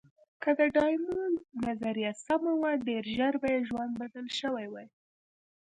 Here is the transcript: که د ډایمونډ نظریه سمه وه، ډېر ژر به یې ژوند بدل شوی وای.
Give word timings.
که 0.43 0.49
د 0.57 0.59
ډایمونډ 0.75 1.37
نظریه 1.65 2.11
سمه 2.25 2.53
وه، 2.61 2.71
ډېر 2.87 3.03
ژر 3.15 3.33
به 3.41 3.47
یې 3.55 3.61
ژوند 3.69 3.91
بدل 4.01 4.25
شوی 4.39 4.67
وای. 4.69 4.87